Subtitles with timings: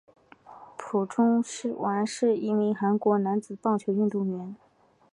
[0.79, 1.43] 朴勍
[1.77, 4.55] 完是一名韩国男子棒球运动员。